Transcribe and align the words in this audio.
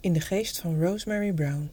in 0.00 0.12
de 0.12 0.20
geest 0.20 0.60
van 0.60 0.80
Rosemary 0.80 1.32
Brown. 1.32 1.70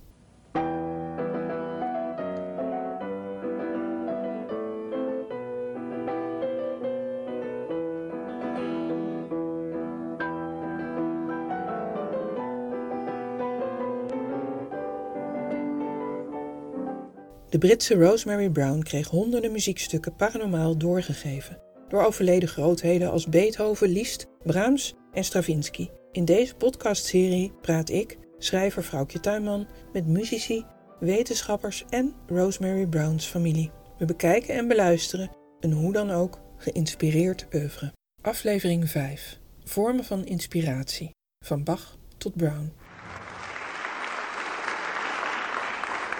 De 17.50 17.58
Britse 17.58 17.96
Rosemary 17.96 18.50
Brown 18.50 18.80
kreeg 18.80 19.08
honderden 19.08 19.52
muziekstukken 19.52 20.16
paranormaal 20.16 20.78
doorgegeven 20.78 21.62
door 21.88 22.04
overleden 22.04 22.50
grootheden 22.50 23.12
als 23.12 23.28
Beethoven, 23.30 23.90
Liszt, 23.90 24.28
Brahms 24.44 24.94
en 25.14 25.24
Stravinsky. 25.24 25.90
In 26.16 26.26
deze 26.26 26.56
podcastserie 26.56 27.52
praat 27.62 27.90
ik, 27.90 28.18
schrijver 28.38 28.84
Vrouwtje 28.84 29.20
Tuinman, 29.20 29.68
met 29.94 30.08
muzici, 30.08 30.66
wetenschappers 31.00 31.86
en 31.90 32.16
Rosemary 32.28 32.88
Brown's 32.88 33.26
familie. 33.26 33.72
We 33.98 34.06
bekijken 34.06 34.56
en 34.56 34.68
beluisteren 34.68 35.32
een 35.60 35.72
hoe 35.72 35.94
dan 35.94 36.12
ook 36.12 36.40
geïnspireerd 36.58 37.48
oeuvre. 37.54 37.94
Aflevering 38.22 38.90
5. 38.90 39.40
Vormen 39.64 40.06
van 40.06 40.26
inspiratie. 40.26 41.10
Van 41.46 41.64
Bach 41.64 41.98
tot 42.18 42.36
Brown. 42.36 42.74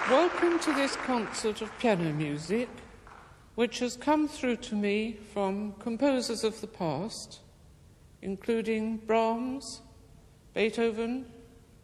Welcome 0.08 0.58
to 0.58 0.74
this 0.74 0.96
concert 1.06 1.62
of 1.62 1.76
piano 1.78 2.12
music, 2.12 2.68
which 3.54 3.78
has 3.78 3.98
come 3.98 4.28
through 4.28 4.60
to 4.60 4.76
me 4.76 5.16
from 5.30 5.74
composers 5.78 6.44
of 6.44 6.58
the 6.58 6.68
past, 6.68 7.45
including 8.26 8.96
Brahms, 8.96 9.82
Beethoven, 10.52 11.26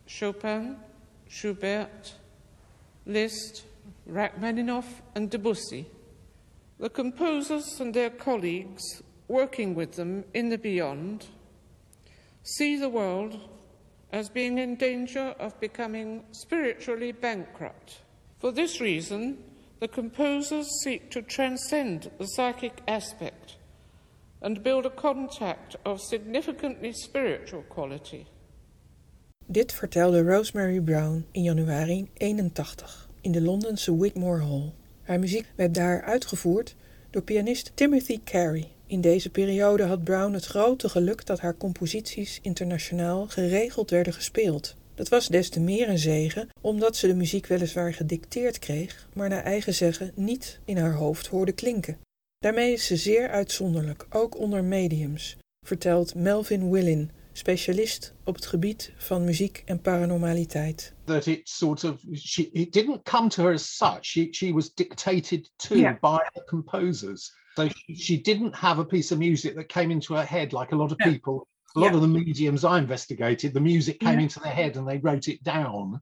Chopin, 0.06 0.76
Schubert, 1.28 2.14
Liszt, 3.06 3.64
Rachmaninoff, 4.08 5.02
and 5.14 5.30
Debussy. 5.30 5.86
The 6.80 6.90
composers 6.90 7.78
and 7.78 7.94
their 7.94 8.10
colleagues 8.10 8.82
working 9.28 9.76
with 9.76 9.92
them 9.92 10.24
in 10.34 10.48
the 10.48 10.58
beyond 10.58 11.28
see 12.42 12.74
the 12.76 12.88
world 12.88 13.38
as 14.10 14.28
being 14.28 14.58
in 14.58 14.74
danger 14.74 15.36
of 15.38 15.58
becoming 15.60 16.24
spiritually 16.32 17.12
bankrupt. 17.12 18.00
For 18.40 18.50
this 18.50 18.80
reason, 18.80 19.38
the 19.78 19.86
composers 19.86 20.66
seek 20.82 21.08
to 21.12 21.22
transcend 21.22 22.10
the 22.18 22.26
psychic 22.26 22.80
aspect 22.88 23.58
and 24.42 24.62
build 24.62 24.86
a 24.86 24.90
contact 24.90 25.76
of 25.84 26.00
significantly 26.00 26.92
spiritual 26.92 27.64
quality. 27.68 28.26
Dit 29.46 29.72
vertelde 29.72 30.22
Rosemary 30.22 30.80
Brown 30.80 31.26
in 31.30 31.42
januari 31.42 32.10
81 32.14 33.08
in 33.20 33.32
de 33.32 33.40
Londense 33.40 33.98
Wigmore 33.98 34.42
Hall. 34.42 34.72
Haar 35.02 35.18
muziek 35.18 35.46
werd 35.56 35.74
daar 35.74 36.02
uitgevoerd 36.02 36.74
door 37.10 37.22
pianist 37.22 37.72
Timothy 37.74 38.20
Carey. 38.24 38.68
In 38.86 39.00
deze 39.00 39.30
periode 39.30 39.82
had 39.82 40.04
Brown 40.04 40.32
het 40.32 40.44
grote 40.44 40.88
geluk 40.88 41.26
dat 41.26 41.40
haar 41.40 41.56
composities 41.56 42.38
internationaal 42.42 43.26
geregeld 43.26 43.90
werden 43.90 44.12
gespeeld. 44.12 44.76
Dat 44.94 45.08
was 45.08 45.28
des 45.28 45.48
te 45.48 45.60
meer 45.60 45.88
een 45.88 45.98
zegen, 45.98 46.48
omdat 46.60 46.96
ze 46.96 47.06
de 47.06 47.14
muziek 47.14 47.46
weliswaar 47.46 47.94
gedicteerd 47.94 48.58
kreeg, 48.58 49.08
maar 49.12 49.28
naar 49.28 49.42
eigen 49.42 49.74
zeggen 49.74 50.12
niet 50.14 50.60
in 50.64 50.76
haar 50.76 50.92
hoofd 50.92 51.26
hoorde 51.26 51.52
klinken. 51.52 51.98
Daarmee 52.42 52.72
is 52.72 52.86
ze 52.86 52.96
zeer 52.96 53.28
uitzonderlijk, 53.28 54.06
ook 54.10 54.38
onder 54.38 54.64
mediums, 54.64 55.36
vertelt 55.66 56.14
Melvin 56.14 56.70
Willin, 56.70 57.10
specialist 57.32 58.14
op 58.24 58.34
het 58.34 58.46
gebied 58.46 58.92
van 58.96 59.24
muziek 59.24 59.62
en 59.64 59.80
paranormaliteit. 59.80 60.94
That 61.04 61.26
it 61.26 61.48
sort 61.48 61.84
of 61.84 62.00
she 62.14 62.50
it 62.52 62.72
didn't 62.72 63.02
come 63.02 63.28
to 63.28 63.42
her 63.44 63.52
as 63.52 63.76
such. 63.76 63.98
She 64.04 64.28
she 64.30 64.52
was 64.52 64.74
dictated 64.74 65.50
to 65.56 65.74
Yeah. 65.76 66.00
by 66.00 66.28
the 66.32 66.42
composers. 66.44 67.32
So 67.54 67.68
she, 67.68 67.94
she 67.94 68.20
didn't 68.20 68.54
have 68.54 68.80
a 68.80 68.84
piece 68.84 69.14
of 69.14 69.18
music 69.20 69.54
that 69.54 69.66
came 69.68 69.92
into 69.92 70.14
her 70.14 70.24
head 70.26 70.52
like 70.52 70.74
a 70.74 70.76
lot 70.78 70.90
of 70.92 70.96
Yeah. 71.00 71.12
people. 71.12 71.46
A 71.74 71.78
lot 71.80 71.86
Yeah. 71.92 71.94
of 71.96 72.00
the 72.12 72.18
mediums 72.18 72.64
I 72.64 72.78
investigated, 72.78 73.52
the 73.52 73.60
music 73.60 73.98
came 73.98 74.12
Yeah. 74.12 74.22
into 74.22 74.40
their 74.40 74.54
head 74.54 74.76
and 74.76 74.86
they 74.88 74.98
wrote 75.02 75.28
it 75.32 75.42
down. 75.42 76.00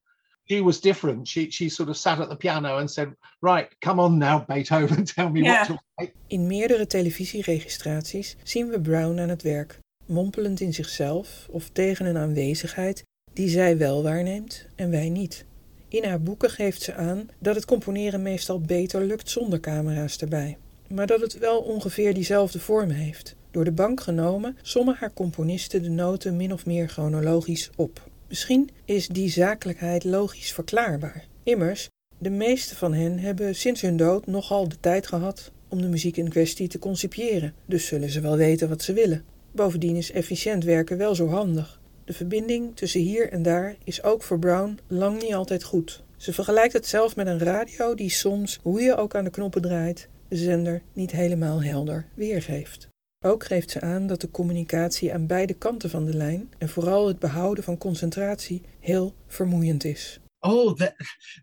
She 0.50 0.62
was 0.62 0.80
different. 0.80 1.28
She 1.28 1.46
she 1.50 1.68
sort 1.68 1.88
of 1.88 1.96
sat 1.96 2.18
at 2.18 2.28
the 2.28 2.36
piano 2.36 2.78
and 2.78 2.90
said, 2.90 3.08
"Right, 3.40 3.68
come 3.78 4.00
on 4.02 4.18
now, 4.18 4.44
Beethoven, 4.46 5.04
tell 5.14 5.30
me 5.30 5.40
Yeah. 5.40 5.56
what 5.58 5.66
to 5.66 5.78
play." 5.94 6.12
In 6.26 6.46
meerdere 6.46 6.86
televisieregistraties 6.86 8.36
zien 8.42 8.68
we 8.68 8.80
Brown 8.80 9.18
aan 9.20 9.28
het 9.28 9.42
werk, 9.42 9.78
mompelend 10.06 10.60
in 10.60 10.74
zichzelf 10.74 11.46
of 11.50 11.68
tegen 11.72 12.06
een 12.06 12.16
aanwezigheid 12.16 13.04
die 13.32 13.48
zij 13.48 13.78
wel 13.78 14.02
waarneemt 14.02 14.66
en 14.74 14.90
wij 14.90 15.08
niet. 15.08 15.44
In 15.88 16.04
haar 16.04 16.22
boeken 16.22 16.50
geeft 16.50 16.82
ze 16.82 16.94
aan 16.94 17.28
dat 17.38 17.54
het 17.54 17.64
componeren 17.64 18.22
meestal 18.22 18.60
beter 18.60 19.04
lukt 19.04 19.30
zonder 19.30 19.60
camera's 19.60 20.16
erbij, 20.18 20.56
maar 20.88 21.06
dat 21.06 21.20
het 21.20 21.38
wel 21.38 21.60
ongeveer 21.60 22.14
diezelfde 22.14 22.58
vorm 22.60 22.90
heeft. 22.90 23.36
Door 23.50 23.64
de 23.64 23.72
bank 23.72 24.00
genomen 24.00 24.56
sommen 24.62 24.96
haar 24.98 25.12
componisten 25.12 25.82
de 25.82 25.90
noten 25.90 26.36
min 26.36 26.52
of 26.52 26.66
meer 26.66 26.88
chronologisch 26.88 27.70
op. 27.76 28.09
Misschien 28.30 28.70
is 28.84 29.08
die 29.08 29.30
zakelijkheid 29.30 30.04
logisch 30.04 30.52
verklaarbaar. 30.52 31.26
Immers, 31.42 31.88
de 32.18 32.30
meeste 32.30 32.76
van 32.76 32.94
hen 32.94 33.18
hebben 33.18 33.54
sinds 33.54 33.80
hun 33.80 33.96
dood 33.96 34.26
nogal 34.26 34.68
de 34.68 34.80
tijd 34.80 35.06
gehad 35.06 35.52
om 35.68 35.80
de 35.80 35.88
muziek 35.88 36.16
in 36.16 36.28
kwestie 36.28 36.68
te 36.68 36.78
concipiëren, 36.78 37.54
dus 37.66 37.86
zullen 37.86 38.10
ze 38.10 38.20
wel 38.20 38.36
weten 38.36 38.68
wat 38.68 38.82
ze 38.82 38.92
willen. 38.92 39.24
Bovendien 39.52 39.96
is 39.96 40.10
efficiënt 40.10 40.64
werken 40.64 40.96
wel 40.96 41.14
zo 41.14 41.28
handig. 41.28 41.80
De 42.04 42.12
verbinding 42.12 42.76
tussen 42.76 43.00
hier 43.00 43.32
en 43.32 43.42
daar 43.42 43.76
is 43.84 44.02
ook 44.02 44.22
voor 44.22 44.38
Brown 44.38 44.78
lang 44.86 45.22
niet 45.22 45.34
altijd 45.34 45.62
goed. 45.62 46.02
Ze 46.16 46.32
vergelijkt 46.32 46.72
het 46.72 46.86
zelf 46.86 47.16
met 47.16 47.26
een 47.26 47.38
radio 47.38 47.94
die 47.94 48.10
soms, 48.10 48.58
hoe 48.62 48.80
je 48.80 48.96
ook 48.96 49.14
aan 49.14 49.24
de 49.24 49.30
knoppen 49.30 49.62
draait, 49.62 50.08
de 50.28 50.36
zender 50.36 50.82
niet 50.92 51.10
helemaal 51.10 51.62
helder 51.62 52.06
weergeeft. 52.14 52.88
Ook 53.24 53.44
geeft 53.44 53.70
ze 53.70 53.80
aan 53.80 54.06
dat 54.06 54.20
de 54.20 54.30
communicatie 54.30 55.12
aan 55.12 55.26
beide 55.26 55.54
kanten 55.54 55.90
van 55.90 56.04
de 56.04 56.16
lijn 56.16 56.50
en 56.58 56.68
vooral 56.68 57.06
het 57.08 57.18
behouden 57.18 57.64
van 57.64 57.78
concentratie 57.78 58.62
heel 58.78 59.14
vermoeiend 59.26 59.84
is. 59.84 60.20
Oh, 60.38 60.74
that 60.76 60.94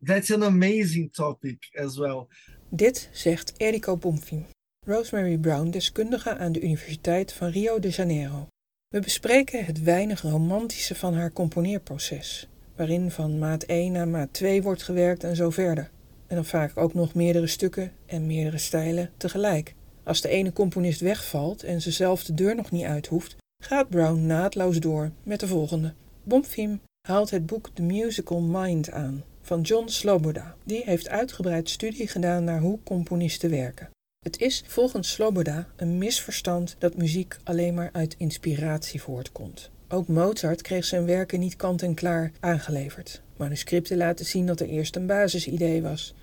that's 0.04 0.32
an 0.32 0.44
amazing 0.44 1.14
topic 1.14 1.70
as 1.74 1.98
well. 1.98 2.26
Dit 2.70 3.10
zegt 3.12 3.54
Eriko 3.58 3.98
Bomfim, 3.98 4.46
Rosemary 4.86 5.38
Brown, 5.38 5.70
deskundige 5.70 6.38
aan 6.38 6.52
de 6.52 6.62
Universiteit 6.62 7.34
van 7.34 7.50
Rio 7.50 7.80
de 7.80 7.90
Janeiro. 7.90 8.48
We 8.88 9.00
bespreken 9.00 9.66
het 9.66 9.84
weinig 9.84 10.22
romantische 10.22 10.96
van 10.96 11.14
haar 11.14 11.34
componeerproces, 11.34 12.50
waarin 12.76 13.12
van 13.12 13.40
maat 13.40 13.64
1 13.64 13.92
naar 13.92 14.08
maat 14.08 14.34
2 14.34 14.62
wordt 14.62 14.84
gewerkt 14.84 15.24
en 15.24 15.36
zo 15.36 15.50
verder. 15.50 15.92
En 16.28 16.36
dan 16.36 16.46
vaak 16.46 16.78
ook 16.78 16.94
nog 16.94 17.14
meerdere 17.14 17.48
stukken 17.48 17.92
en 18.06 18.26
meerdere 18.26 18.58
stijlen 18.58 19.12
tegelijk. 19.18 19.76
Als 20.08 20.22
de 20.22 20.30
ene 20.30 20.54
componist 20.54 21.00
wegvalt 21.00 21.64
en 21.64 21.82
ze 21.82 21.92
zelf 21.92 22.24
de 22.24 22.34
deur 22.34 22.56
nog 22.56 22.72
niet 22.72 22.86
uit 22.86 23.08
hoeft, 23.08 23.36
gaat 23.64 23.90
Brown 23.90 24.26
naadloos 24.26 24.80
door 24.80 25.12
met 25.24 25.40
de 25.40 25.48
volgende. 25.48 25.94
Bomfim 26.24 26.82
haalt 27.08 27.30
het 27.30 27.46
boek 27.46 27.70
The 27.74 27.82
Musical 27.82 28.42
Mind 28.42 28.92
aan 28.92 29.24
van 29.42 29.62
John 29.62 29.88
Sloboda. 29.88 30.56
Die 30.64 30.82
heeft 30.86 31.10
uitgebreid 31.10 31.70
studie 31.70 32.08
gedaan 32.08 32.44
naar 32.44 32.60
hoe 32.60 32.80
componisten 32.84 33.50
werken. 33.50 33.90
Het 34.20 34.40
is 34.42 34.64
volgens 34.68 35.12
Sloboda 35.12 35.68
een 35.76 35.98
misverstand 35.98 36.76
dat 36.80 36.98
muziek 36.98 37.38
alleen 37.44 37.74
maar 37.74 37.90
uit 37.92 38.16
inspiratie 38.18 39.02
voortkomt. 39.02 39.70
Ook 39.90 40.08
Mozart 40.08 40.62
kreeg 40.62 40.86
zijn 40.86 41.06
werken 41.06 41.40
niet 41.40 41.56
kant-en-klaar 41.56 42.32
aangeleverd. 42.40 43.22
Manuscripten 43.38 43.98
laten 43.98 44.26
zien 44.26 44.46
dat 44.46 44.60
er 44.60 44.68
eerst 44.68 44.96
een 44.96 45.08
basisidee 45.08 45.82
was. 45.82 46.14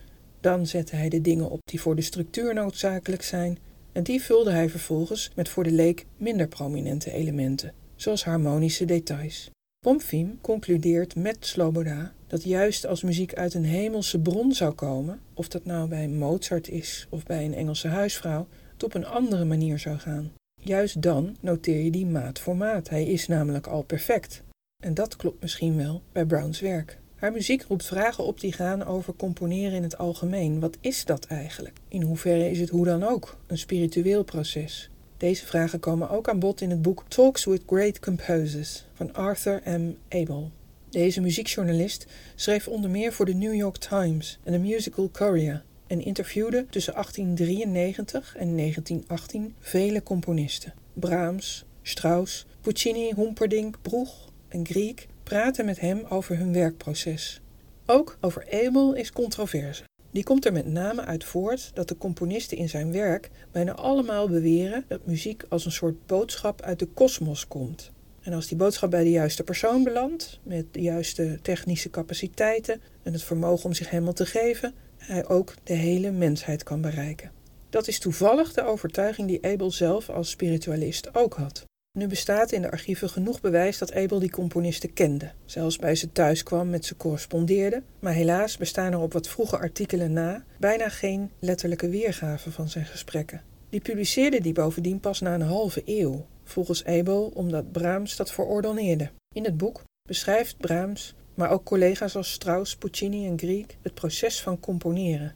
Dan 0.41 0.67
zette 0.67 0.97
hij 0.97 1.09
de 1.09 1.21
dingen 1.21 1.51
op 1.51 1.61
die 1.65 1.81
voor 1.81 1.97
de 1.97 2.03
structuur 2.03 2.55
noodzakelijk 2.55 3.23
zijn, 3.23 3.59
en 3.95 4.03
die 4.03 4.23
vulde 4.23 4.51
hij 4.51 4.69
vervolgens 4.69 5.31
met 5.35 5.49
voor 5.49 5.65
de 5.65 5.71
leek 5.71 6.07
minder 6.17 6.49
prominente 6.49 7.13
elementen, 7.13 7.73
zoals 7.97 8.25
harmonische 8.25 8.85
details. 8.85 9.51
Pomfim 9.79 10.39
concludeert 10.41 11.17
met 11.17 11.37
Sloboda 11.41 12.13
dat 12.27 12.43
juist 12.43 12.87
als 12.87 13.03
muziek 13.03 13.35
uit 13.35 13.55
een 13.55 13.65
hemelse 13.65 14.21
bron 14.21 14.53
zou 14.53 14.73
komen, 14.73 15.21
of 15.35 15.49
dat 15.49 15.65
nou 15.65 15.89
bij 15.89 16.09
Mozart 16.09 16.69
is 16.69 17.07
of 17.11 17.23
bij 17.23 17.45
een 17.45 17.55
Engelse 17.55 17.89
huisvrouw, 17.89 18.47
het 18.73 18.83
op 18.83 18.95
een 18.95 19.07
andere 19.07 19.45
manier 19.45 19.79
zou 19.79 19.99
gaan. 19.99 20.33
Juist 20.61 21.03
dan 21.03 21.37
noteer 21.41 21.81
je 21.81 21.91
die 21.91 22.07
maat 22.07 22.39
voor 22.39 22.57
maat. 22.57 22.89
Hij 22.89 23.05
is 23.05 23.27
namelijk 23.27 23.67
al 23.67 23.83
perfect. 23.83 24.43
En 24.83 24.95
dat 24.95 25.17
klopt 25.17 25.41
misschien 25.41 25.77
wel 25.77 26.03
bij 26.13 26.27
Browns 26.27 26.61
werk. 26.61 26.99
Haar 27.25 27.33
muziek 27.33 27.63
roept 27.63 27.85
vragen 27.85 28.25
op 28.25 28.41
die 28.41 28.53
gaan 28.53 28.85
over 28.85 29.15
componeren 29.17 29.73
in 29.73 29.83
het 29.83 29.99
algemeen. 29.99 30.61
Wat 30.61 30.77
is 30.81 31.05
dat 31.05 31.25
eigenlijk? 31.25 31.77
In 31.89 32.03
hoeverre 32.03 32.51
is 32.51 32.61
het 32.61 32.69
hoe 32.69 32.85
dan 32.85 33.03
ook 33.03 33.37
een 33.47 33.59
spiritueel 33.59 34.25
proces? 34.25 34.91
Deze 35.17 35.47
vragen 35.47 35.81
komen 35.81 36.11
ook 36.11 36.29
aan 36.29 36.39
bod 36.39 36.61
in 36.61 36.71
het 36.71 36.83
boek 36.83 37.05
Talks 37.09 37.45
with 37.45 37.63
Great 37.67 37.99
Composers 37.99 38.85
van 38.95 39.15
Arthur 39.15 39.63
M. 39.65 39.93
Abel. 40.09 40.51
Deze 40.91 41.21
muziekjournalist 41.21 42.07
schreef 42.35 42.69
onder 42.69 42.91
meer 42.91 43.13
voor 43.13 43.27
de 43.27 43.35
New 43.35 43.55
York 43.55 43.77
Times 43.77 44.39
en 44.43 44.53
de 44.53 44.59
Musical 44.59 45.09
Courier 45.13 45.63
en 45.87 46.05
interviewde 46.05 46.67
tussen 46.71 46.93
1893 46.93 48.37
en 48.37 48.57
1918 48.57 49.55
vele 49.61 50.03
componisten. 50.03 50.75
Brahms, 50.93 51.65
Strauss, 51.83 52.47
Puccini, 52.61 53.13
Humperdinck, 53.17 53.77
Bruch 53.83 54.29
en 54.49 54.67
Grieg 54.67 55.07
praten 55.25 55.65
met 55.65 55.81
hem 55.81 56.05
over 56.09 56.37
hun 56.39 56.53
werkproces. 56.53 57.41
Ook 57.87 58.19
over 58.21 58.47
Abel 58.51 58.95
is 58.95 59.13
controverse. 59.13 59.83
Die 60.11 60.25
komt 60.25 60.45
er 60.45 60.53
met 60.53 60.67
name 60.67 61.05
uit 61.05 61.25
voort 61.25 61.71
dat 61.75 61.89
de 61.89 61.97
componisten 61.97 62.57
in 62.57 62.69
zijn 62.69 62.93
werk 62.93 63.31
bijna 63.53 63.73
allemaal 63.73 64.29
beweren 64.29 64.85
dat 64.89 65.07
muziek 65.07 65.45
als 65.49 65.65
een 65.65 65.73
soort 65.73 66.07
boodschap 66.07 66.63
uit 66.63 66.79
de 66.79 66.87
kosmos 66.87 67.49
komt. 67.49 67.91
En 68.21 68.33
als 68.33 68.47
die 68.47 68.57
boodschap 68.57 68.91
bij 68.91 69.05
de 69.05 69.11
juiste 69.11 69.43
persoon 69.43 69.83
belandt, 69.83 70.41
met 70.43 70.67
de 70.71 70.81
juiste 70.81 71.39
technische 71.43 71.91
capaciteiten 71.91 72.81
en 73.03 73.13
het 73.13 73.23
vermogen 73.23 73.65
om 73.65 73.75
zich 73.75 73.91
helemaal 73.91 74.13
te 74.13 74.27
geven, 74.27 74.75
hij 74.97 75.29
ook 75.29 75.55
de 75.63 75.75
hele 75.75 76.11
mensheid 76.11 76.63
kan 76.63 76.81
bereiken. 76.81 77.31
Dat 77.71 77.89
is 77.89 77.99
toevallig 77.99 78.53
de 78.53 78.63
overtuiging 78.63 79.29
die 79.29 79.45
Abel 79.45 79.71
zelf 79.71 80.11
als 80.11 80.31
spiritualist 80.31 81.15
ook 81.15 81.35
had. 81.35 81.65
Nu 81.99 82.07
bestaat 82.07 82.53
in 82.53 82.63
de 82.63 82.71
archieven 82.71 83.11
genoeg 83.11 83.41
bewijs 83.41 83.79
dat 83.79 83.95
Abel 83.95 84.19
die 84.19 84.31
componisten 84.31 84.93
kende, 84.93 85.33
zelfs 85.45 85.77
bij 85.77 85.95
ze 85.95 86.13
thuis 86.13 86.43
kwam 86.43 86.71
met 86.71 86.85
ze 86.85 86.97
correspondeerde, 86.97 87.83
maar 87.99 88.13
helaas 88.13 88.57
bestaan 88.57 88.93
er 88.93 88.99
op 88.99 89.13
wat 89.13 89.29
vroege 89.29 89.59
artikelen 89.59 90.13
na 90.13 90.45
bijna 90.59 90.89
geen 90.89 91.31
letterlijke 91.39 91.89
weergaven 91.89 92.53
van 92.53 92.69
zijn 92.69 92.85
gesprekken. 92.85 93.43
Die 93.69 93.81
publiceerde 93.81 94.41
die 94.41 94.53
bovendien 94.53 95.01
pas 95.01 95.21
na 95.21 95.35
een 95.35 95.41
halve 95.43 95.83
eeuw, 95.85 96.27
volgens 96.45 96.85
Abel 96.85 97.33
omdat 97.35 97.73
Brahms 97.73 98.17
dat 98.17 98.33
verordoneerde. 98.33 99.11
In 99.35 99.45
het 99.45 99.57
boek 99.57 99.83
beschrijft 100.09 100.57
Brahms, 100.59 101.15
maar 101.35 101.51
ook 101.51 101.65
collega's 101.65 102.17
als 102.17 102.33
Strauss, 102.33 102.77
Puccini 102.77 103.27
en 103.27 103.39
Grieg 103.39 103.67
het 103.83 103.95
proces 103.95 104.43
van 104.43 104.61
componeren. 104.61 105.35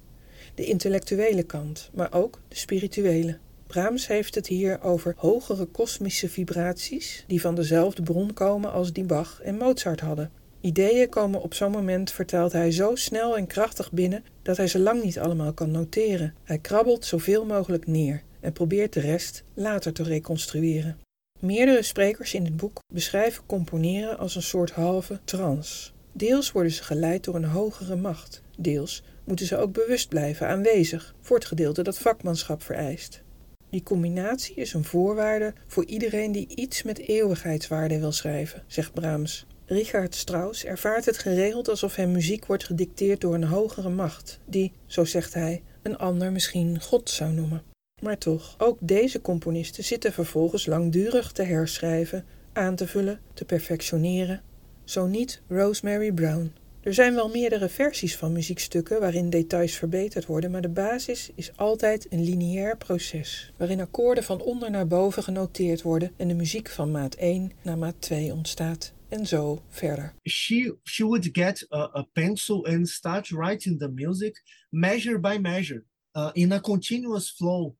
De 0.54 0.64
intellectuele 0.64 1.42
kant, 1.42 1.90
maar 1.94 2.12
ook 2.12 2.40
de 2.48 2.56
spirituele. 2.56 3.38
Brahms 3.68 4.06
heeft 4.06 4.34
het 4.34 4.46
hier 4.46 4.82
over 4.82 5.14
hogere 5.16 5.64
kosmische 5.64 6.28
vibraties 6.28 7.24
die 7.26 7.40
van 7.40 7.54
dezelfde 7.54 8.02
bron 8.02 8.32
komen 8.32 8.72
als 8.72 8.92
die 8.92 9.04
Bach 9.04 9.40
en 9.42 9.56
Mozart 9.56 10.00
hadden. 10.00 10.30
Ideeën 10.60 11.08
komen 11.08 11.42
op 11.42 11.54
zo'n 11.54 11.70
moment, 11.70 12.10
vertelt 12.10 12.52
hij, 12.52 12.70
zo 12.70 12.94
snel 12.94 13.36
en 13.36 13.46
krachtig 13.46 13.92
binnen 13.92 14.24
dat 14.42 14.56
hij 14.56 14.66
ze 14.66 14.78
lang 14.78 15.02
niet 15.02 15.18
allemaal 15.18 15.52
kan 15.52 15.70
noteren. 15.70 16.34
Hij 16.44 16.58
krabbelt 16.58 17.04
zoveel 17.04 17.44
mogelijk 17.44 17.86
neer 17.86 18.22
en 18.40 18.52
probeert 18.52 18.92
de 18.92 19.00
rest 19.00 19.44
later 19.54 19.92
te 19.92 20.02
reconstrueren. 20.02 20.98
Meerdere 21.40 21.82
sprekers 21.82 22.34
in 22.34 22.44
het 22.44 22.56
boek 22.56 22.80
beschrijven 22.92 23.46
componeren 23.46 24.18
als 24.18 24.34
een 24.34 24.42
soort 24.42 24.70
halve 24.70 25.20
trance. 25.24 25.90
Deels 26.12 26.52
worden 26.52 26.72
ze 26.72 26.82
geleid 26.82 27.24
door 27.24 27.34
een 27.34 27.44
hogere 27.44 27.96
macht, 27.96 28.42
deels 28.58 29.02
moeten 29.24 29.46
ze 29.46 29.56
ook 29.56 29.72
bewust 29.72 30.08
blijven 30.08 30.48
aanwezig 30.48 31.14
voor 31.20 31.36
het 31.36 31.46
gedeelte 31.46 31.82
dat 31.82 31.98
vakmanschap 31.98 32.62
vereist. 32.62 33.22
Die 33.70 33.82
combinatie 33.82 34.54
is 34.54 34.72
een 34.72 34.84
voorwaarde 34.84 35.52
voor 35.66 35.84
iedereen 35.84 36.32
die 36.32 36.48
iets 36.54 36.82
met 36.82 36.98
eeuwigheidswaarde 36.98 37.98
wil 37.98 38.12
schrijven, 38.12 38.64
zegt 38.66 38.92
Brahms. 38.92 39.46
Richard 39.66 40.14
Strauss 40.14 40.64
ervaart 40.64 41.04
het 41.04 41.18
geregeld 41.18 41.68
alsof 41.68 41.96
hem 41.96 42.12
muziek 42.12 42.46
wordt 42.46 42.64
gedicteerd 42.64 43.20
door 43.20 43.34
een 43.34 43.44
hogere 43.44 43.88
macht, 43.88 44.40
die, 44.44 44.72
zo 44.86 45.04
zegt 45.04 45.34
hij, 45.34 45.62
een 45.82 45.96
ander 45.96 46.32
misschien 46.32 46.80
God 46.82 47.10
zou 47.10 47.32
noemen. 47.32 47.62
Maar 48.02 48.18
toch, 48.18 48.54
ook 48.58 48.78
deze 48.80 49.20
componisten 49.20 49.84
zitten 49.84 50.12
vervolgens 50.12 50.66
langdurig 50.66 51.32
te 51.32 51.42
herschrijven, 51.42 52.24
aan 52.52 52.76
te 52.76 52.86
vullen, 52.86 53.20
te 53.34 53.44
perfectioneren. 53.44 54.42
Zo 54.84 55.06
niet 55.06 55.42
Rosemary 55.48 56.12
Brown. 56.12 56.52
Er 56.88 56.94
zijn 56.94 57.14
wel 57.14 57.28
meerdere 57.28 57.68
versies 57.68 58.16
van 58.16 58.32
muziekstukken 58.32 59.00
waarin 59.00 59.30
details 59.30 59.72
verbeterd 59.72 60.26
worden, 60.26 60.50
maar 60.50 60.60
de 60.60 60.68
basis 60.68 61.30
is 61.34 61.56
altijd 61.56 62.06
een 62.10 62.24
lineair 62.24 62.76
proces, 62.76 63.52
waarin 63.56 63.80
akkoorden 63.80 64.24
van 64.24 64.40
onder 64.40 64.70
naar 64.70 64.86
boven 64.86 65.22
genoteerd 65.22 65.82
worden 65.82 66.12
en 66.16 66.28
de 66.28 66.34
muziek 66.34 66.68
van 66.68 66.90
maat 66.90 67.14
1 67.14 67.52
naar 67.62 67.78
maat 67.78 67.94
2 67.98 68.32
ontstaat. 68.32 68.92
En 69.08 69.26
zo 69.26 69.62
verder. 69.68 70.14
She, 70.28 70.76
she 70.82 71.04
would 71.04 71.28
get 71.32 71.66
a, 71.72 71.90
a 71.94 72.02
pencil 72.12 72.66
and 72.66 72.88
start 72.88 73.28
writing 73.28 73.78
the 73.78 73.88
music 73.88 74.42
measure 74.70 75.18
by 75.18 75.38
measure 75.40 75.84
uh, 76.12 76.30
in 76.32 76.52
a 76.52 76.60
continuous 76.60 77.30
flow, 77.30 77.74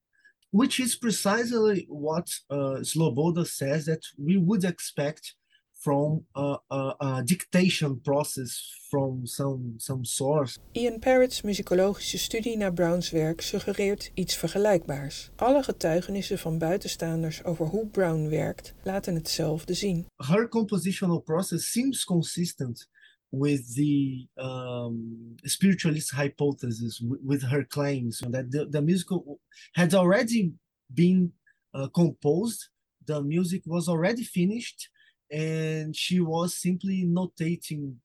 which 0.50 0.78
is 0.78 0.98
precisely 0.98 1.86
what 1.88 2.44
uh, 2.48 2.76
Sloboda 2.80 3.44
says 3.44 3.84
that 3.84 4.12
we 4.16 4.42
would 4.44 4.64
expect 4.64 5.37
from 5.78 6.26
a, 6.34 6.58
a, 6.68 6.94
a, 6.98 7.22
dictation 7.24 8.00
process 8.00 8.74
from 8.90 9.26
some, 9.26 9.74
some 9.76 10.04
source. 10.04 10.58
Ian 10.72 10.98
Parrott's 10.98 11.42
muzikologische 11.42 12.18
studie 12.18 12.56
naar 12.56 12.72
Browns 12.72 13.10
werk 13.10 13.40
suggereert 13.40 14.10
iets 14.14 14.36
vergelijkbaars. 14.36 15.30
Alle 15.36 15.62
getuigenissen 15.62 16.38
van 16.38 16.58
buitenstaanders 16.58 17.44
over 17.44 17.66
hoe 17.66 17.86
Brown 17.86 18.28
werkt 18.28 18.74
laten 18.82 19.14
hetzelfde 19.14 19.74
zien. 19.74 20.06
Her 20.16 20.48
compositional 20.48 21.20
process 21.20 21.70
seems 21.70 22.04
consistent 22.04 22.88
with 23.30 23.74
the 23.74 24.26
um, 24.36 25.34
spiritualist 25.42 26.10
hypothesis, 26.10 27.02
with 27.24 27.42
her 27.42 27.66
claims 27.66 28.18
that 28.30 28.50
the, 28.50 28.68
the 28.68 28.80
musical 28.80 29.38
had 29.72 29.94
already 29.94 30.54
been 30.86 31.32
uh, 31.74 31.88
composed, 31.88 32.70
the 33.04 33.22
music 33.22 33.62
was 33.66 33.88
already 33.88 34.24
finished, 34.24 34.90
and 35.28 35.96
she 35.96 36.22
was 36.22 36.60
simply 36.60 37.04
notating. 37.04 38.00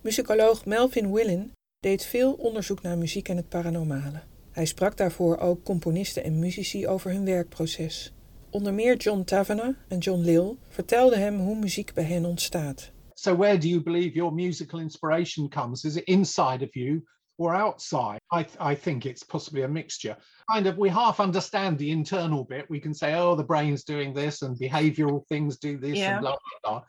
Muzikoloog 0.00 0.66
Melvin 0.66 1.12
Willin 1.12 1.52
deed 1.80 2.04
veel 2.04 2.32
onderzoek 2.32 2.82
naar 2.82 2.98
muziek 2.98 3.28
en 3.28 3.36
het 3.36 3.48
paranormale. 3.48 4.22
Hij 4.50 4.64
sprak 4.66 4.96
daarvoor 4.96 5.38
ook 5.38 5.62
componisten 5.64 6.24
en 6.24 6.38
muzici 6.38 6.86
over 6.86 7.10
hun 7.10 7.24
werkproces. 7.24 8.12
Onder 8.50 8.74
meer 8.74 8.96
John 8.96 9.24
Tavener 9.24 9.84
en 9.88 9.98
John 9.98 10.20
Lill 10.20 10.56
vertelden 10.68 11.18
hem 11.18 11.38
hoe 11.38 11.58
muziek 11.58 11.94
bij 11.94 12.04
hen 12.04 12.24
ontstaat. 12.24 12.92
So 13.14 13.36
where 13.36 13.58
do 13.58 13.68
you 13.68 13.82
believe 13.82 14.14
your 14.14 14.34
musical 14.34 14.80
inspiration 14.80 15.48
comes? 15.48 15.84
Is 15.84 15.96
it 15.96 16.04
inside 16.04 16.64
of 16.64 16.74
you 16.74 17.04
or 17.38 17.54
outside? 17.54 18.18
I, 18.32 18.46
I 18.60 18.74
think 18.74 19.06
it's 19.06 19.22
possibly 19.22 19.62
a 19.62 19.68
mixture. 19.68 20.16
Kind 20.50 20.66
of, 20.66 20.78
we 20.78 20.88
half 20.88 21.20
understand 21.20 21.78
the 21.78 21.90
internal 21.90 22.44
bit. 22.44 22.68
We 22.68 22.80
can 22.80 22.94
say, 22.94 23.14
oh, 23.14 23.34
the 23.34 23.44
brain's 23.44 23.84
doing 23.84 24.12
this 24.12 24.42
and 24.42 24.58
behavioral 24.58 25.26
things 25.28 25.56
do 25.58 25.78
this 25.78 25.98
Yeah. 25.98 26.12
and 26.12 26.20
blah, 26.20 26.36
blah, 26.62 26.80
blah. 26.80 26.84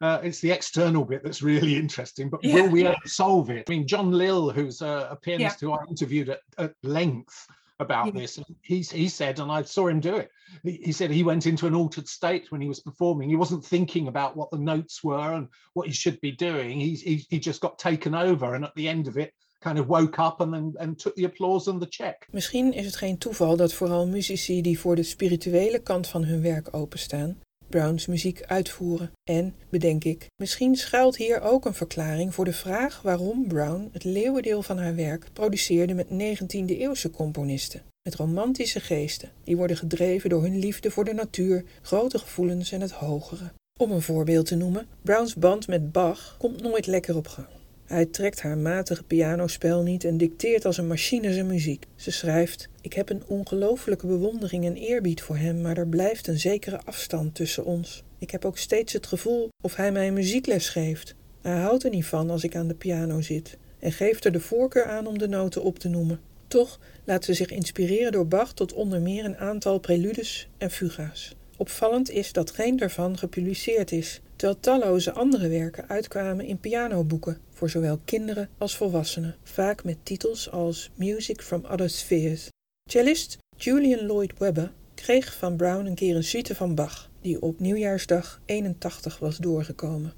Uh, 0.00 0.20
it's 0.22 0.40
the 0.40 0.50
external 0.50 1.04
bit 1.04 1.22
that's 1.22 1.42
really 1.42 1.76
interesting, 1.76 2.30
but 2.30 2.42
Yeah, 2.42 2.54
will 2.54 2.70
we 2.70 2.84
yeah. 2.84 2.90
ever 2.90 3.08
solve 3.08 3.50
it? 3.50 3.64
I 3.68 3.72
mean, 3.72 3.86
John 3.86 4.12
Lill, 4.12 4.50
who's 4.50 4.82
a, 4.82 5.08
a 5.10 5.16
pianist 5.16 5.60
who 5.60 5.72
I 5.72 5.84
interviewed 5.88 6.28
at, 6.28 6.40
at 6.58 6.74
length 6.82 7.46
about 7.80 8.14
this, 8.14 8.38
he, 8.62 8.80
he 8.80 9.08
said, 9.08 9.40
and 9.40 9.50
I 9.50 9.62
saw 9.62 9.88
him 9.88 10.00
do 10.00 10.16
it, 10.16 10.30
he, 10.62 10.80
he 10.84 10.92
said 10.92 11.10
he 11.10 11.22
went 11.22 11.46
into 11.46 11.66
an 11.66 11.74
altered 11.74 12.06
state 12.08 12.52
when 12.52 12.60
he 12.60 12.68
was 12.68 12.80
performing. 12.80 13.28
He 13.28 13.36
wasn't 13.36 13.64
thinking 13.64 14.08
about 14.08 14.36
what 14.36 14.50
the 14.50 14.58
notes 14.58 15.02
were 15.02 15.34
and 15.34 15.48
what 15.74 15.88
he 15.88 15.92
should 15.92 16.20
be 16.20 16.32
doing. 16.32 16.78
He, 16.78 16.94
he, 16.94 17.26
he 17.28 17.38
just 17.40 17.60
got 17.60 17.78
taken 17.78 18.14
over. 18.14 18.54
And 18.54 18.64
at 18.64 18.74
the 18.76 18.88
end 18.88 19.08
of 19.08 19.18
it, 19.18 19.32
kind 19.60 19.78
of 19.78 19.86
woke 19.86 20.20
up 20.20 20.40
and 20.40 20.98
took 20.98 21.14
the 21.14 21.24
applause 21.24 21.70
and 21.70 21.80
the 21.80 21.86
check. 21.88 22.26
Misschien 22.30 22.72
is 22.72 22.84
het 22.84 22.96
geen 22.96 23.18
toeval 23.18 23.56
dat 23.56 23.72
vooral 23.72 24.06
muzici 24.06 24.62
die 24.62 24.78
voor 24.78 24.96
de 24.96 25.02
spirituele 25.02 25.78
kant 25.78 26.06
van 26.06 26.24
hun 26.24 26.42
werk 26.42 26.68
openstaan, 26.70 27.38
Browns 27.68 28.06
muziek 28.06 28.42
uitvoeren. 28.42 29.12
En, 29.24 29.54
bedenk 29.68 30.04
ik, 30.04 30.26
misschien 30.36 30.76
schuilt 30.76 31.16
hier 31.16 31.40
ook 31.40 31.64
een 31.64 31.74
verklaring 31.74 32.34
voor 32.34 32.44
de 32.44 32.52
vraag 32.52 33.02
waarom 33.02 33.46
Brown 33.48 33.88
het 33.92 34.04
leeuwendeel 34.04 34.62
van 34.62 34.78
haar 34.78 34.94
werk 34.94 35.26
produceerde 35.32 35.94
met 35.94 36.06
19e-eeuwse 36.06 37.10
componisten. 37.10 37.82
Met 38.02 38.14
romantische 38.14 38.80
geesten, 38.80 39.30
die 39.44 39.56
worden 39.56 39.76
gedreven 39.76 40.30
door 40.30 40.42
hun 40.42 40.58
liefde 40.58 40.90
voor 40.90 41.04
de 41.04 41.14
natuur, 41.14 41.64
grote 41.82 42.18
gevoelens 42.18 42.72
en 42.72 42.80
het 42.80 42.92
hogere. 42.92 43.52
Om 43.78 43.90
een 43.90 44.02
voorbeeld 44.02 44.46
te 44.46 44.56
noemen, 44.56 44.86
Browns 45.02 45.34
band 45.34 45.66
met 45.66 45.92
Bach 45.92 46.36
komt 46.38 46.62
nooit 46.62 46.86
lekker 46.86 47.16
op 47.16 47.26
gang. 47.26 47.59
Hij 47.90 48.06
trekt 48.06 48.40
haar 48.40 48.58
matige 48.58 49.02
pianospel 49.02 49.82
niet 49.82 50.04
en 50.04 50.16
dicteert 50.16 50.64
als 50.64 50.76
een 50.76 50.86
machine 50.86 51.32
zijn 51.32 51.46
muziek. 51.46 51.86
Ze 51.94 52.10
schrijft: 52.10 52.68
Ik 52.80 52.92
heb 52.92 53.10
een 53.10 53.22
ongelooflijke 53.26 54.06
bewondering 54.06 54.64
en 54.64 54.76
eerbied 54.76 55.22
voor 55.22 55.36
hem, 55.36 55.60
maar 55.60 55.76
er 55.76 55.86
blijft 55.86 56.26
een 56.26 56.38
zekere 56.38 56.80
afstand 56.84 57.34
tussen 57.34 57.64
ons. 57.64 58.02
Ik 58.18 58.30
heb 58.30 58.44
ook 58.44 58.58
steeds 58.58 58.92
het 58.92 59.06
gevoel 59.06 59.48
of 59.62 59.76
hij 59.76 59.92
mij 59.92 60.06
een 60.06 60.14
muziekles 60.14 60.68
geeft. 60.68 61.14
Hij 61.40 61.60
houdt 61.60 61.84
er 61.84 61.90
niet 61.90 62.06
van 62.06 62.30
als 62.30 62.44
ik 62.44 62.56
aan 62.56 62.68
de 62.68 62.74
piano 62.74 63.20
zit 63.20 63.56
en 63.78 63.92
geeft 63.92 64.24
er 64.24 64.32
de 64.32 64.40
voorkeur 64.40 64.84
aan 64.84 65.06
om 65.06 65.18
de 65.18 65.28
noten 65.28 65.62
op 65.62 65.78
te 65.78 65.88
noemen. 65.88 66.20
Toch 66.48 66.80
laat 67.04 67.24
ze 67.24 67.34
zich 67.34 67.50
inspireren 67.50 68.12
door 68.12 68.26
Bach 68.26 68.52
tot 68.52 68.72
onder 68.72 69.00
meer 69.00 69.24
een 69.24 69.38
aantal 69.38 69.78
preludes 69.78 70.48
en 70.58 70.70
fuga's. 70.70 71.34
Opvallend 71.56 72.10
is 72.10 72.32
dat 72.32 72.50
geen 72.50 72.76
daarvan 72.76 73.18
gepubliceerd 73.18 73.92
is, 73.92 74.20
terwijl 74.40 74.60
talloze 74.60 75.12
andere 75.12 75.48
werken 75.48 75.88
uitkwamen 75.88 76.44
in 76.44 76.58
pianoboeken 76.58 77.40
voor 77.50 77.70
zowel 77.70 77.98
kinderen 78.04 78.48
als 78.58 78.76
volwassenen, 78.76 79.36
vaak 79.42 79.84
met 79.84 80.04
titels 80.04 80.50
als 80.50 80.90
Music 80.94 81.42
from 81.42 81.64
Other 81.64 81.90
Spheres. 81.90 82.48
Cellist 82.90 83.38
Julian 83.56 84.06
Lloyd 84.06 84.38
Webber 84.38 84.72
kreeg 84.94 85.36
van 85.36 85.56
Brown 85.56 85.86
een 85.86 85.94
keer 85.94 86.16
een 86.16 86.24
suite 86.24 86.54
van 86.54 86.74
Bach, 86.74 87.10
die 87.20 87.42
op 87.42 87.58
nieuwjaarsdag 87.58 88.40
81 88.44 89.18
was 89.18 89.36
doorgekomen. 89.36 90.12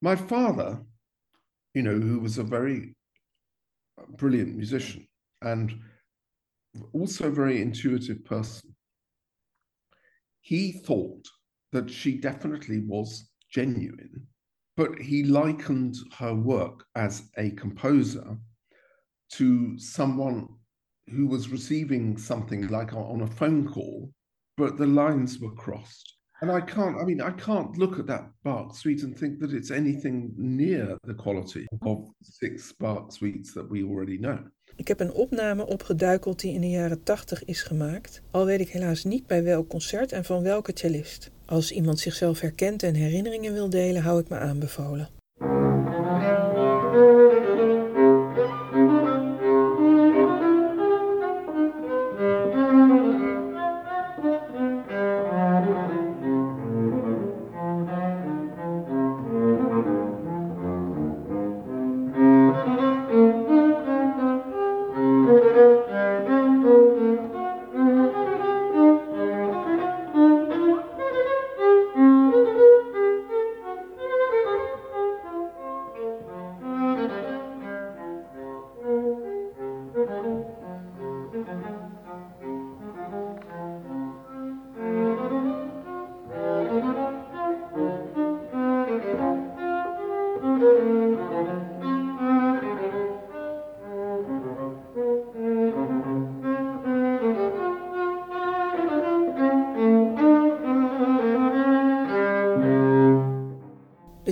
my 0.00 0.16
father, 0.16 0.80
you 1.74 1.82
know, 1.82 2.00
who 2.00 2.20
was 2.20 2.38
a 2.38 2.44
very 2.44 2.94
brilliant 4.16 4.56
musician 4.56 5.06
and 5.42 5.72
also 6.92 7.28
a 7.28 7.34
very 7.34 7.60
intuitive 7.60 8.24
person, 8.24 8.74
he 10.40 10.72
thought 10.72 11.37
that 11.72 11.90
she 11.90 12.12
definitely 12.12 12.80
was 12.80 13.30
genuine, 13.50 14.26
but 14.76 14.98
he 14.98 15.24
likened 15.24 15.96
her 16.18 16.34
work 16.34 16.84
as 16.94 17.30
a 17.36 17.50
composer 17.50 18.36
to 19.32 19.78
someone 19.78 20.48
who 21.10 21.26
was 21.26 21.50
receiving 21.50 22.16
something 22.16 22.68
like 22.68 22.92
on 22.92 23.22
a 23.22 23.26
phone 23.26 23.66
call, 23.66 24.12
but 24.56 24.76
the 24.76 24.86
lines 24.86 25.38
were 25.38 25.54
crossed. 25.54 26.14
And 26.40 26.50
I 26.52 26.60
can't, 26.60 26.96
I 27.00 27.04
mean, 27.04 27.20
I 27.20 27.32
can't 27.32 27.76
look 27.76 27.98
at 27.98 28.06
that 28.06 28.30
Bach 28.44 28.76
suite 28.76 29.02
and 29.02 29.16
think 29.18 29.40
that 29.40 29.52
it's 29.52 29.70
anything 29.70 30.32
near 30.36 30.96
the 31.02 31.14
quality 31.14 31.66
of 31.82 31.98
six 32.22 32.72
Bach 32.78 33.12
suites 33.12 33.52
that 33.54 33.68
we 33.68 33.82
already 33.82 34.18
know. 34.18 34.38
Ik 34.76 34.88
heb 34.88 35.00
een 35.00 35.12
opname 35.12 35.66
opgeduikeld 35.66 36.40
die 36.40 36.52
in 36.52 36.60
de 36.60 36.70
jaren 36.70 37.02
80 37.02 37.44
is 37.44 37.62
gemaakt, 37.62 38.22
al 38.30 38.44
weet 38.46 38.60
ik 38.60 38.68
helaas 38.68 39.04
niet 39.04 39.26
bij 39.26 39.44
welk 39.44 39.68
concert 39.68 40.12
en 40.12 40.24
van 40.24 40.42
welke 40.42 40.72
cellist. 40.74 41.30
Als 41.50 41.72
iemand 41.72 41.98
zichzelf 41.98 42.40
herkent 42.40 42.82
en 42.82 42.94
herinneringen 42.94 43.52
wil 43.52 43.70
delen, 43.70 44.02
hou 44.02 44.20
ik 44.20 44.28
me 44.28 44.38
aanbevolen. 44.38 45.08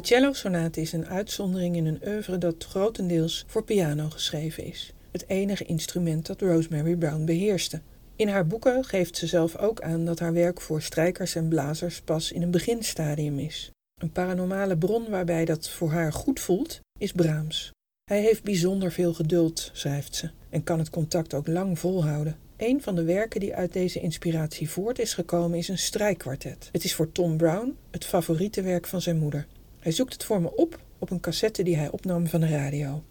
Cello-sonate 0.07 0.81
is 0.81 0.93
een 0.93 1.07
uitzondering 1.07 1.77
in 1.77 1.87
een 1.87 2.01
oeuvre 2.07 2.39
dat 2.39 2.65
grotendeels 2.69 3.45
voor 3.47 3.65
piano 3.65 4.09
geschreven 4.11 4.65
is. 4.65 4.93
Het 5.11 5.25
enige 5.29 5.65
instrument 5.65 6.27
dat 6.27 6.41
Rosemary 6.41 6.97
Brown 6.97 7.25
beheerste. 7.25 7.81
In 8.17 8.29
haar 8.29 8.47
boeken 8.47 8.85
geeft 8.85 9.17
ze 9.17 9.27
zelf 9.27 9.57
ook 9.57 9.81
aan 9.81 10.05
dat 10.05 10.19
haar 10.19 10.33
werk 10.33 10.61
voor 10.61 10.83
strijkers 10.83 11.35
en 11.35 11.49
blazers 11.49 12.01
pas 12.01 12.33
in 12.33 12.43
een 12.43 12.51
beginstadium 12.51 13.39
is. 13.39 13.71
Een 14.01 14.13
paranormale 14.13 14.77
bron 14.77 15.11
waarbij 15.11 15.45
dat 15.45 15.69
voor 15.69 15.91
haar 15.91 16.13
goed 16.13 16.41
voelt, 16.41 16.81
is 16.99 17.13
Brahms. 17.13 17.71
Hij 18.05 18.21
heeft 18.21 18.43
bijzonder 18.43 18.93
veel 18.93 19.15
geduld, 19.15 19.71
schrijft 19.73 20.15
ze, 20.15 20.31
en 20.51 20.65
kan 20.65 20.79
het 20.79 20.91
contact 20.91 21.35
ook 21.35 21.47
lang 21.47 21.79
volhouden. 21.79 22.37
Een 22.57 22.83
van 22.83 22.95
de 22.95 23.05
werken 23.05 23.41
die 23.41 23.55
uit 23.55 23.73
deze 23.73 24.01
inspiratie 24.01 24.71
voort 24.71 24.99
is 24.99 25.15
gekomen 25.15 25.59
is 25.59 25.69
een 25.69 25.79
strijkkwartet. 25.79 26.69
Het 26.73 26.85
is 26.85 26.95
voor 26.95 27.13
Tom 27.13 27.37
Brown 27.37 27.77
het 27.91 28.05
favoriete 28.05 28.63
werk 28.63 28.87
van 28.87 29.01
zijn 29.01 29.19
moeder. 29.19 29.47
Hij 29.87 29.95
zoekt 29.95 30.13
het 30.13 30.25
voor 30.25 30.41
me 30.41 30.57
op 30.57 30.79
op 30.99 31.11
een 31.11 31.21
cassette 31.21 31.63
die 31.63 31.77
hij 31.77 31.91
opnam 31.91 32.27
van 32.27 32.41
de 32.41 32.49
radio. 32.49 33.03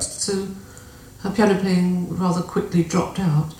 So 0.00 0.32
her 1.18 1.30
piano 1.32 1.60
playing 1.60 2.18
rather 2.18 2.42
quickly 2.42 2.82
dropped 2.84 3.18
out. 3.18 3.54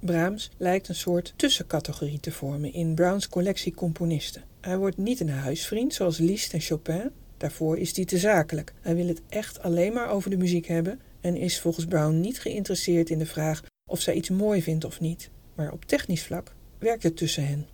Brahms 0.00 0.50
lijkt 0.56 0.88
een 0.88 0.94
soort 0.94 1.32
tussencategorie 1.36 2.20
te 2.20 2.32
vormen 2.32 2.72
in 2.72 2.94
Browns 2.94 3.28
collectie 3.28 3.74
componisten. 3.74 4.42
Hij 4.60 4.76
wordt 4.78 4.96
niet 4.96 5.20
een 5.20 5.30
huisvriend 5.30 5.94
zoals 5.94 6.18
Liszt 6.18 6.52
en 6.52 6.60
Chopin. 6.60 7.12
Daarvoor 7.36 7.78
is 7.78 7.96
hij 7.96 8.04
te 8.04 8.18
zakelijk. 8.18 8.72
Hij 8.80 8.94
wil 8.94 9.06
het 9.06 9.22
echt 9.28 9.62
alleen 9.62 9.92
maar 9.92 10.08
over 10.08 10.30
de 10.30 10.36
muziek 10.36 10.66
hebben 10.66 11.00
en 11.20 11.36
is 11.36 11.60
volgens 11.60 11.86
Brown 11.86 12.20
niet 12.20 12.40
geïnteresseerd 12.40 13.10
in 13.10 13.18
de 13.18 13.26
vraag 13.26 13.62
of 13.90 14.00
zij 14.00 14.14
iets 14.14 14.30
mooi 14.30 14.62
vindt 14.62 14.84
of 14.84 15.00
niet. 15.00 15.30
Maar 15.54 15.72
op 15.72 15.84
technisch 15.84 16.24
vlak 16.24 16.54
werkt 16.78 17.02
het 17.02 17.16
tussen 17.16 17.46
hen. 17.46 17.66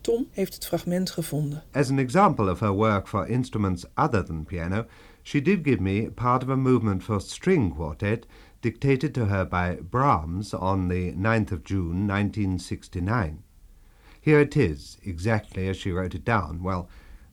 Tom 0.00 0.28
heeft 0.30 0.54
het 0.54 0.66
fragment 0.66 1.10
gevonden. 1.10 1.62
As 1.72 1.90
an 1.90 1.98
example 1.98 2.50
of 2.50 2.60
her 2.60 2.72
work 2.72 3.08
for 3.08 3.28
instruments 3.28 3.84
other 3.94 4.24
than 4.24 4.44
piano, 4.44 4.86
she 5.22 5.42
did 5.42 5.58
give 5.62 5.82
me 5.82 6.10
part 6.10 6.42
of 6.42 6.48
a 6.48 6.56
movement 6.56 7.02
for 7.02 7.20
string 7.20 7.74
quartet 7.74 8.26
dictated 8.60 9.14
to 9.14 9.24
her 9.24 9.48
by 9.48 9.82
Brahms 9.90 10.54
on 10.54 10.88
the 10.88 11.14
9th 11.16 11.52
of 11.52 11.64
June 11.64 12.06
1969. 12.06 13.42
Here 14.20 14.40
it 14.40 14.56
is, 14.56 14.98
exactly 15.02 15.68
as 15.68 15.76
she 15.76 15.92
wrote 15.92 16.14
it 16.14 16.24
down. 16.24 16.62
Well, 16.62 16.88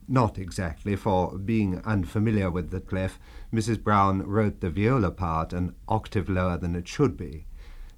not 0.08 0.38
exactly, 0.38 0.96
for 0.96 1.36
being 1.38 1.80
unfamiliar 1.84 2.50
with 2.50 2.70
the 2.70 2.80
clef, 2.80 3.18
Mrs. 3.52 3.82
Brown 3.82 4.22
wrote 4.22 4.60
the 4.60 4.70
viola 4.70 5.10
part 5.10 5.52
an 5.52 5.74
octave 5.86 6.28
lower 6.28 6.56
than 6.56 6.74
it 6.74 6.88
should 6.88 7.16
be. 7.16 7.46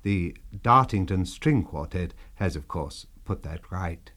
The 0.03 0.37
Dartington 0.63 1.27
String 1.27 1.63
Quartet 1.63 2.15
has, 2.35 2.57
of 2.57 2.67
course, 2.69 3.07
put 3.25 3.43
that 3.45 3.71
right. 3.71 4.11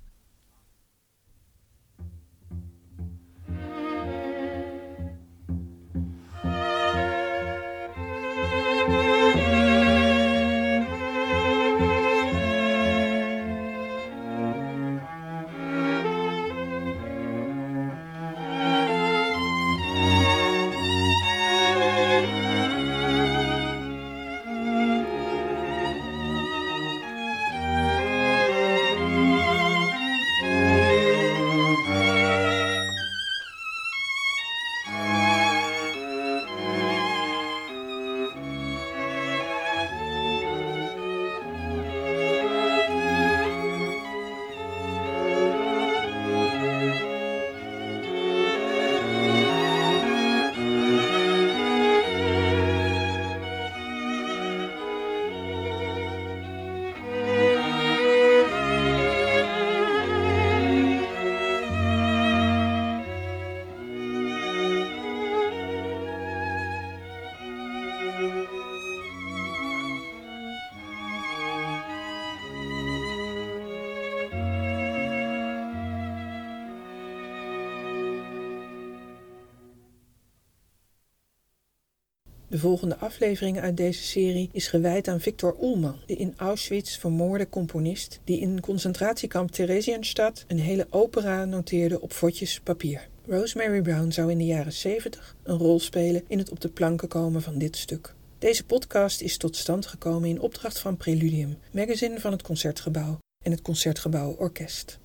De 82.54 82.60
volgende 82.60 82.98
aflevering 82.98 83.60
uit 83.60 83.78
deze 83.78 84.04
serie 84.04 84.50
is 84.52 84.68
gewijd 84.68 85.08
aan 85.08 85.20
Victor 85.20 85.56
Ullmann, 85.62 86.00
de 86.06 86.16
in 86.16 86.34
Auschwitz 86.38 86.98
vermoorde 86.98 87.50
componist 87.50 88.20
die 88.24 88.40
in 88.40 88.60
concentratiekamp 88.60 89.52
Theresienstadt 89.52 90.46
een 90.48 90.60
hele 90.60 90.88
opera 90.90 91.46
noteerde 91.46 92.02
op 92.02 92.14
vodjes 92.14 92.60
papier. 92.60 93.08
Rosemary 93.28 93.82
Brown 93.82 94.12
zou 94.12 94.32
in 94.32 94.38
de 94.38 94.46
jaren 94.46 94.74
70 94.74 95.36
een 95.44 95.58
rol 95.58 95.80
spelen 95.80 96.24
in 96.28 96.38
het 96.38 96.52
op 96.52 96.60
de 96.60 96.70
planken 96.70 97.08
komen 97.08 97.42
van 97.42 97.58
dit 97.58 97.78
stuk. 97.78 98.14
Deze 98.40 98.66
podcast 98.66 99.22
is 99.22 99.38
tot 99.38 99.56
stand 99.56 99.86
gekomen 99.86 100.30
in 100.30 100.42
opdracht 100.42 100.80
van 100.80 100.98
Preludium, 100.98 101.58
magazine 101.72 102.20
van 102.20 102.32
het 102.32 102.42
Concertgebouw 102.42 103.18
en 103.44 103.52
het 103.52 103.62
Concertgebouw 103.62 104.36
Orkest. 104.38 105.00